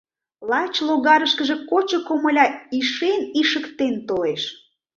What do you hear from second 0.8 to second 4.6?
логарышкыже кочо комыля ишен-ишыктен толеш.